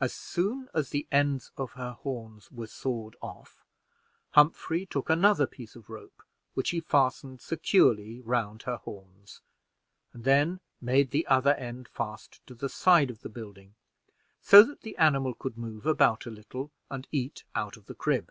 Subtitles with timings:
[0.00, 3.64] As soon as the ends of her horns were sawed off,
[4.30, 9.40] Humphrey took another piece of rope, which he fastened securely round her horns,
[10.12, 13.74] and then made the other end fast to the side of the building,
[14.40, 18.30] so that the animal could move about a little and eat out of the crib.